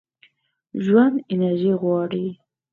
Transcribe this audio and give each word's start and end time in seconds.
ژوند 0.83 1.15
انرژي 1.31 1.73
غواړي. 1.81 2.27